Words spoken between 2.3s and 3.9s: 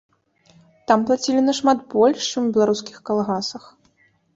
чым у беларускіх калгасах.